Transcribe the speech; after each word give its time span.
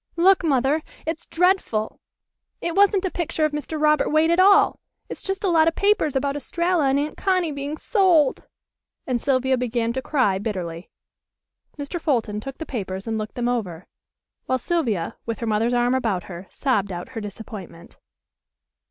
"Look, 0.15 0.43
Mother! 0.43 0.81
It's 1.05 1.27
dreadful. 1.27 1.99
It 2.59 2.73
wasn't 2.75 3.05
a 3.05 3.11
picture 3.11 3.45
of 3.45 3.51
Mr. 3.51 3.79
Robert 3.79 4.09
Waite 4.09 4.31
at 4.31 4.39
all. 4.39 4.79
It's 5.09 5.21
just 5.21 5.43
a 5.43 5.47
lot 5.49 5.67
of 5.67 5.75
papers 5.75 6.15
about 6.15 6.35
Estralla 6.35 6.85
and 6.87 6.97
Aunt 6.97 7.17
Connie 7.17 7.51
being 7.51 7.77
sold," 7.77 8.47
and 9.05 9.21
Sylvia 9.21 9.57
began 9.59 9.93
to 9.93 10.01
cry 10.01 10.39
bitterly. 10.39 10.89
Mr. 11.77 12.01
Fulton 12.01 12.39
took 12.39 12.57
the 12.57 12.65
papers 12.65 13.05
and 13.05 13.19
looked 13.19 13.35
them 13.35 13.47
over, 13.47 13.85
while 14.47 14.57
Sylvia 14.57 15.17
with 15.27 15.37
her 15.37 15.45
mother's 15.45 15.75
arm 15.75 15.93
about 15.93 16.23
her 16.23 16.47
sobbed 16.49 16.91
out 16.91 17.09
her 17.09 17.21
disappointment. 17.21 17.99